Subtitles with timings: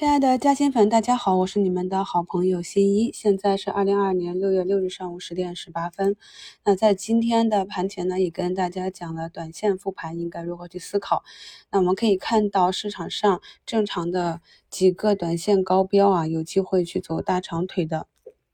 [0.00, 3.12] 亲爱的嘉兴粉，大家好，我是你们的好朋友新一。
[3.12, 6.16] 现在是二零二二年六月六日上午十点十八分。
[6.64, 11.22] 那在今天的盘前呢，也跟大家讲了短线复盘应该如何去思考。
[11.70, 14.40] 那我们可以看到市场上正常的
[14.70, 18.06] 几个短线高标啊，有机会去走大长腿的。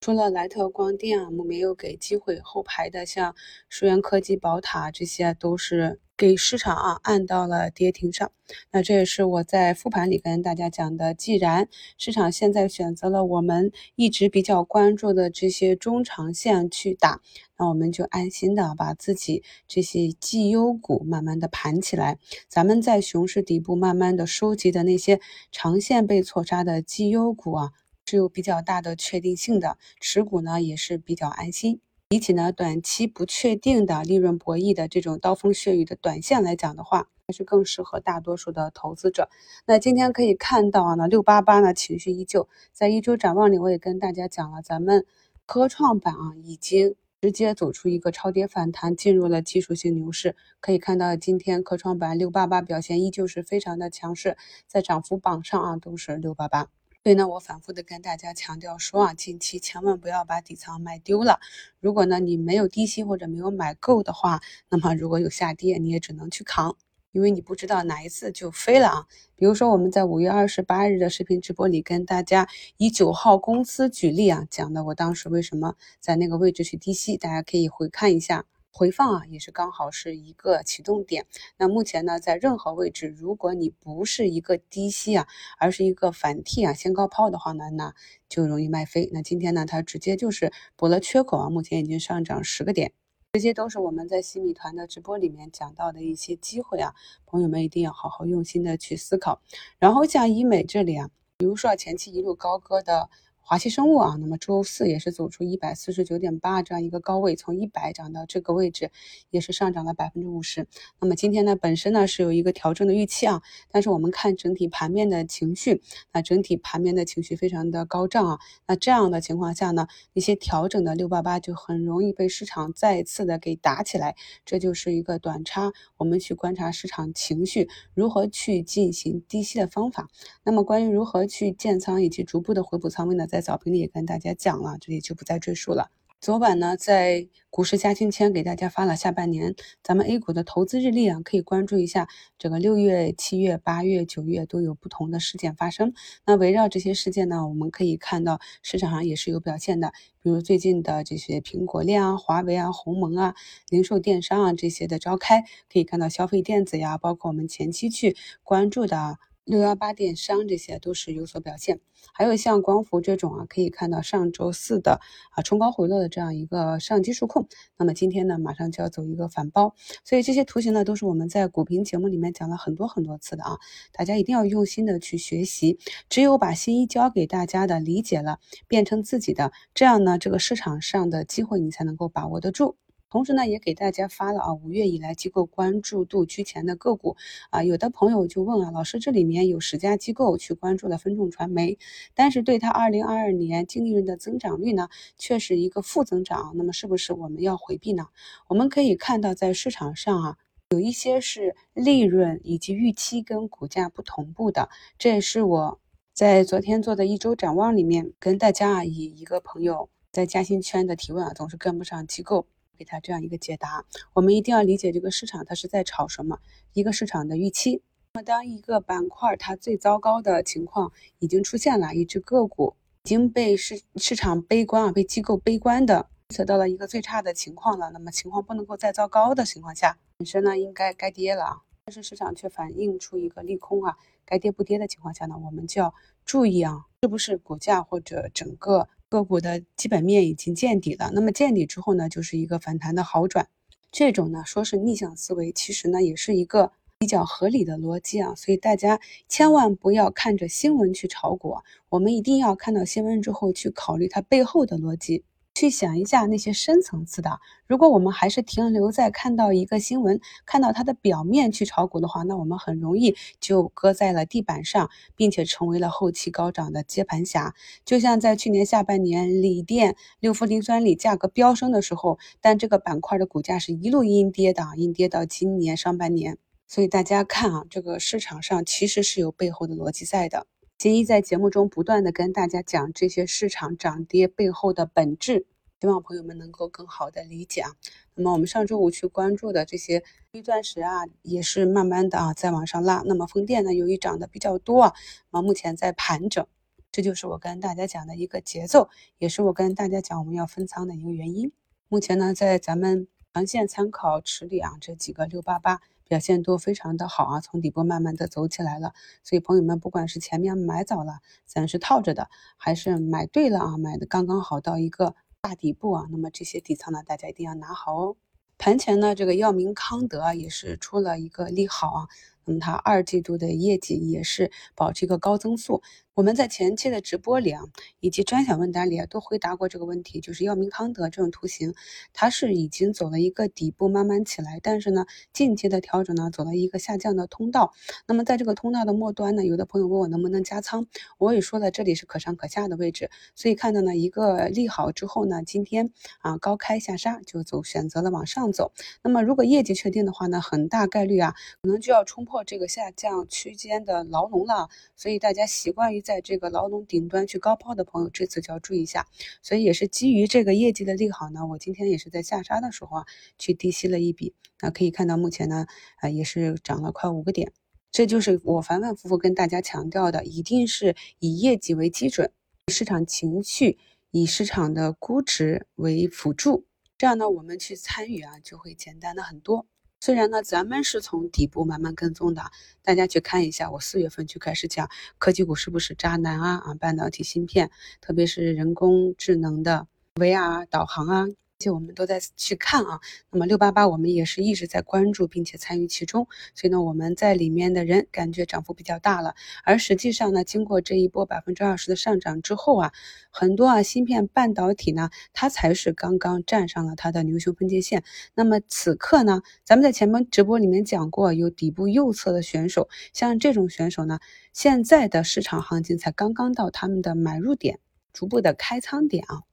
[0.00, 3.34] 除了莱特光电啊，我们没有给机会后排的，像
[3.68, 5.98] 数源科技、宝塔这些都是。
[6.22, 8.30] 给市场啊按到了跌停上，
[8.70, 11.14] 那这也是我在复盘里跟大家讲的。
[11.14, 11.68] 既然
[11.98, 17.20] 市场现在选择了我们一直比较关注的这些中长线去打，
[17.58, 22.18] 那我们就安心的把自己这些绩优股慢慢的盘起来。
[22.46, 25.18] 咱们在熊市底部慢慢的收集的那些
[25.50, 27.70] 长线被错杀的绩优股啊，
[28.04, 31.80] 是有比较大的确定性的，持股呢也是比较安心。
[32.12, 39.30] 比起呢短期不确定的利润博弈的这种刀锋血雨的短线来讲的话，还是更适合大多数的投资者。
[39.64, 45.06] 那今天可以看到啊，那六八八呢情绪依旧，在一周展望里我也跟大家讲了，咱们
[45.46, 50.36] 科创板啊已经直接走出一个超跌反弹，进入了技术性牛市。
[50.60, 56.68] 可以看到今天科创板六八八表现依旧是非常的强势，在涨幅榜上啊都是六八八。
[57.04, 61.40] 所以呢，我反复的跟大家强调说啊，近期千万不要把底仓卖丢了。
[61.80, 66.76] 如果呢你没有低吸或者没有买够的话，那么如果有下跌，你也只能去扛，
[67.10, 69.06] 因为你不知道哪一次就飞了啊。
[69.34, 78.44] 比如说我们在五月二十八日的视频直播里跟大家以九号公司举例啊，讲的我当时为什么在那个位置去低吸，大家可以回看一下。
[78.72, 81.26] 回放啊，也是刚好是一个启动点。
[81.58, 85.28] 那目前呢，在任何位置，如果你不是一个低吸啊，
[85.58, 87.94] 而是一个反替啊，先高抛的话呢，那
[88.28, 89.10] 就容易卖飞。
[89.12, 92.92] 那今天呢，它直接就是补了缺口啊，目前已经上涨十个点，
[93.34, 96.94] 这些都是我们在新米团的直播里面讲到的一些机会啊，
[97.26, 99.42] 朋友们一定要好好用心的去思考。
[99.78, 103.10] 然后像医美这里啊，比如说前期一路高歌的。
[103.44, 108.90] 华西生物啊，那么周四也是走出一百四十九点八这样一个高位，从一百涨到这个位置，
[109.30, 110.66] 也是上涨了百分之五十。
[111.00, 115.82] 那么今天呢，本身呢是有一个调整的预期啊，但是我们看整体盘面的情绪，
[116.12, 124.14] 那整体盘面的情绪非常的高涨啊，那这样的情况下呢，一些调整的六八八就很容易被市场再次的给打起来，
[124.46, 130.08] 这就是一个短差，我们去观察市场情绪如何去进行低吸的方法。
[130.44, 133.26] 那么关于如何去建仓以及逐步的回补仓位呢？
[133.32, 135.90] 在早评里也跟大家讲了，这里就不再赘述了。
[136.20, 142.08] 昨晚呢，在股市加金签给大家发了下半年咱们 A 股的投资日历啊，可以关注一下。
[142.38, 145.94] 这个六月、七月、八月、九月都有不同的事件发生。
[146.26, 153.34] 那围绕这些事件呢，我们可以看到市场上也是有表现的，比如最近的这些苹果链啊、华为啊、鸿蒙啊、
[153.70, 159.18] 零售电商啊这些的召开，可以看到消费电子呀，包括我们前期去关注的。
[159.44, 161.80] 六幺八电商这些都是有所表现，
[162.14, 165.00] 还有像光伏这种啊，可以看到上周四的
[165.32, 173.58] 啊冲高回落的这样一个上机数控，那么今天呢马上就要走一个反包，所以这些图形呢都是我们在股评节目里面讲了很多很多次的啊，
[173.92, 178.38] 大家一定要用心的去学习，只有把新一教给大家的理解了，
[178.68, 182.76] 变成自己的，这样呢这个市场上的机会你才能够把握得住。
[183.12, 187.14] 同时呢，也给大家发了啊，五月以来机构关注度居前的个股
[187.50, 191.76] 啊，有的朋友就问啊，老师这里面有十家机构去关注了分众传媒，
[192.14, 198.06] 但是对它二零二二年净利润的增长率呢，却是一个负增长，那么是不是我们要回避呢？
[198.48, 200.38] 我们可以看到在市场上啊，
[200.70, 205.78] 有一些是利润以及预期跟股价不同步的，这也是我
[206.14, 212.46] 在昨天做的一周展望里面跟大家啊，以一个朋友在嘉兴圈的提问啊，总是跟不上机构。
[212.82, 216.40] 给他这样一个解答，我们一定要理解这个市场它是在炒什么，
[216.72, 217.80] 一个市场的预期。
[218.14, 235.94] 那么当一个板块它最糟糕的情况已经出现了，一只个股已经被市市场悲观啊，被机构悲观的预测到了一个最差的情况了，那么情况不能够再糟糕的情况下，本身呢应该该跌了啊，但是市场却反映出一个利空啊，该跌不跌的情况下呢，我们就要
[236.24, 238.88] 注意啊，是不是股价或者整个。
[239.12, 243.46] 个股的基本面已经见底了，那么见底之后呢，就是一个反弹的好转。
[243.90, 248.34] 这种呢，说是逆向思维，其实呢，也是一个比较合理的逻辑啊。
[248.34, 248.98] 所以大家
[249.28, 251.56] 千万不要看着新闻去炒股，
[251.90, 255.24] 我们一定要看到新闻之后去考虑它背后的逻辑。
[255.54, 267.54] 去想一下那些深层次的，如果我们还是停留在看到一个新闻，看到它的表面去炒股的话，那我们很容易就搁在了地板上，并且成为了后期高涨的接盘侠。
[267.84, 276.38] 就像在去年下半年锂电、六氟磷酸锂价格飙升的时候，但这个板块的股价是一路阴跌的，阴跌到今年上半年。
[276.66, 280.46] 所以大家看啊，这个市场上其实是有背后的逻辑在的。
[280.82, 285.46] 金一在节目中不断的跟大家讲这些市场涨跌背后的本质，
[285.80, 287.70] 希望朋友们能够更好的理解啊。
[288.16, 290.02] 那么我们上周五去关注的这些
[290.32, 293.00] 绿钻石啊，也是慢慢的啊在往上拉。
[293.06, 294.94] 那么风电呢，由于涨得比较多啊，
[295.30, 296.44] 那目前在盘整，
[296.90, 301.52] 这就是我跟大家讲的一个节奏，也是我跟大家讲我们要分仓的一个原因。
[301.86, 305.80] 目前呢，在咱们长线参考池里啊，这几个六八八
[306.12, 308.92] 表现都非常的好啊，从底部慢慢的走起来了。
[309.22, 312.28] 所以朋友们，不管是前面买早了，咱是套着的，
[312.58, 318.16] 还是买对了啊，买的刚刚好到一个大底部啊，那么这些底仓呢，大家一定要拿好哦。
[318.58, 322.08] 盘前呢，这个药明康德也是出了一个利好啊。
[322.44, 325.82] 那么它二季度的业绩也是保持一个高增速。
[326.14, 327.62] 我们在前期的直播里啊，
[328.00, 331.72] 以及专享问答里啊，都回答过这个问题，就是药明康德这种图形，
[332.12, 337.72] 它是已经走了一个底部，慢慢起来，但是呢，近期的调整呢，走了一个下降的通道。
[338.06, 340.86] 那么在这个通道的末端呢，有的朋友问我能不能加仓，
[341.16, 348.72] 我也说了，这里是可上可下的位置，所以看到呢一个利好之后呢，今天啊高开下杀，就走选择了往上走。
[349.02, 352.31] 那么如果业绩确定的话呢，很大概率啊，可能就要冲破。
[352.32, 359.06] 破这个下降区间的牢笼了，所以大家习惯于在这个牢笼顶端去高抛的朋友，这次就要注意一下。
[359.42, 363.06] 所以也是基于这个业绩的利好呢，我今天也是在下杀的时候啊，
[363.38, 364.32] 去低吸了一笔。
[364.62, 367.52] 那可以看到目前呢，啊也是涨了快五个点。
[367.90, 372.32] 这就是我反反复复跟大家强调的，一定是以业绩为基准，
[372.68, 373.76] 市场情绪
[374.10, 376.64] 以市场的估值为辅助，
[376.96, 379.66] 这样呢我们去参与啊就会简单的很多。
[380.04, 382.42] 虽然呢，咱们是从底部慢慢跟踪的，
[382.82, 387.70] 大家去看一下，我四月份就开始讲科技股是不是渣男啊啊，半导体芯片，
[388.00, 391.26] 特别是人工智能的 VR 导航啊。
[391.62, 392.98] 且我们都在去看啊，
[393.30, 396.26] 那么六八八我们也是一直在关注并且参与其中，
[396.56, 402.92] 所以呢我们在里面的人感觉涨幅比较大了，而实际上呢经过这一波百分之二十的上涨之后啊，
[403.30, 408.02] 很多啊芯片半导体呢它才是刚刚站上了它的牛熊分界线，
[408.34, 414.18] 那么此刻呢咱们在前面直播里面讲过，有底部右侧的选手，像这种选手呢，
[414.52, 417.78] 现在的市场行情才刚刚到他们的买入点，
[418.12, 419.51] 逐步的开仓点啊。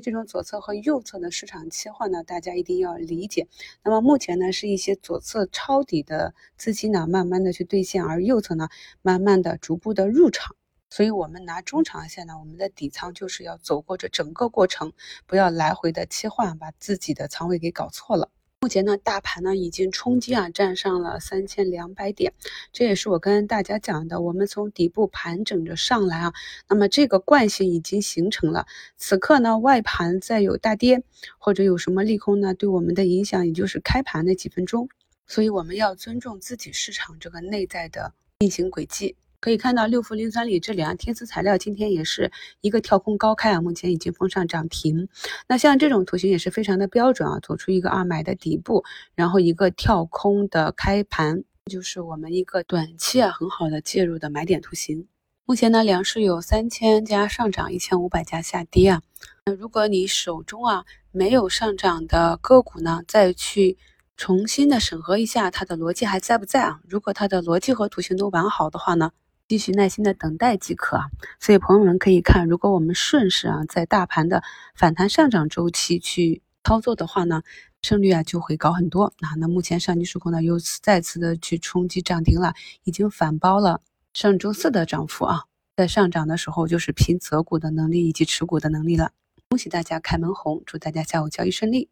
[0.00, 3.48] 这种左侧和右侧的市场切换呢，大家一定要理解。
[3.82, 8.68] 那么目前呢，是一些左侧抄底的资金呢，慢慢的去兑现，而右侧呢，
[9.02, 10.56] 慢慢的逐步的入场。
[10.90, 14.92] 所以，我们拿中长线呢，我们的底仓就是要走过这整个过程，
[15.26, 18.30] 不要来回的切换，把自己的仓位给搞错了。
[18.60, 22.32] 目前呢，大盘呢已经冲击啊，站上了三千两百点，
[22.72, 24.20] 这也是我跟大家讲的。
[24.20, 26.34] 我们从底部盘整着上来啊，
[26.68, 28.66] 那么这个惯性已经形成了。
[28.96, 31.04] 此刻呢，外盘再有大跌
[31.38, 34.88] 或者有什么利空呢，对我们的影响也就是开盘那几分钟。
[35.28, 39.14] 所以我们要尊重自己市场这个内在的运行轨迹。
[39.40, 45.08] 可以看到六氟磷酸锂这里啊，天丝材料今天也是一个跳空高开啊，目前已经封上涨停。
[45.46, 55.06] 那像这种图形也是非常的标准啊，走出一个二买的底部，然后一个跳空的开盘，就是我们一个短期啊很好的介入的买点图形。
[55.44, 59.02] 目前呢，两市有三千家上涨，一千五百家下跌啊。
[59.46, 63.78] 那如果你手中啊没有上涨的个股呢，再去
[64.16, 66.80] 重新的审核一下它的逻辑还在不在啊？
[66.88, 69.12] 如果它的逻辑和图形都完好的话呢？
[69.48, 71.06] 继续耐心的等待即可啊，
[71.40, 74.42] 所以朋友们可以看，如果我们顺势啊，在大盘的
[74.74, 77.42] 反弹上涨周期去操作的话呢，
[77.80, 79.32] 胜率啊就会高很多啊。
[79.38, 82.52] 那目前上机数控呢又再次的去冲击涨停了，
[82.84, 83.80] 已经反包了
[84.12, 85.44] 上周四的涨幅啊，
[85.74, 89.12] 在上涨的时候就是拼择股的能力以及持股的能力了。
[89.48, 91.88] 恭喜大家开门红，祝大家下午交易顺利。